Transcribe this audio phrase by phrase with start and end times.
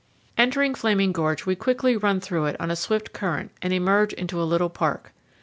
[0.35, 4.41] Entering Flaming Gorge, we quickly run through it on a swift current and emerge into
[4.41, 5.13] a little park.